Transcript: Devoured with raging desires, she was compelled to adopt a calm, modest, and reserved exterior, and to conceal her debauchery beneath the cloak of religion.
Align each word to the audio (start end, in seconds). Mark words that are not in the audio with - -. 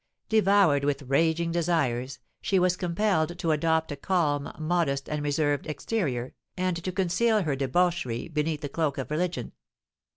Devoured 0.29 0.83
with 0.83 1.03
raging 1.03 1.51
desires, 1.51 2.17
she 2.41 2.57
was 2.57 2.75
compelled 2.75 3.37
to 3.37 3.51
adopt 3.51 3.91
a 3.91 3.95
calm, 3.95 4.51
modest, 4.57 5.07
and 5.07 5.21
reserved 5.21 5.67
exterior, 5.67 6.33
and 6.57 6.83
to 6.83 6.91
conceal 6.91 7.43
her 7.43 7.55
debauchery 7.55 8.27
beneath 8.27 8.61
the 8.61 8.67
cloak 8.69 8.97
of 8.97 9.11
religion. 9.11 9.51